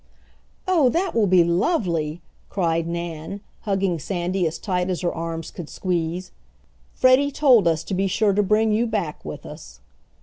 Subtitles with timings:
[0.67, 5.69] "Oh, that will be lovely!" cried Nan, hugging Sandy as tight as her arms could
[5.69, 6.31] squeeze.
[6.95, 9.79] "Freddie told us to be sure to bring you back with us."